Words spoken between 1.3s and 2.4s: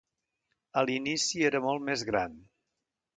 era molt més gran.